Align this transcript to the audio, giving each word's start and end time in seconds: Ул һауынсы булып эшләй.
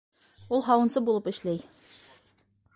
Ул 0.57 0.63
һауынсы 0.69 1.03
булып 1.11 1.31
эшләй. 1.35 1.63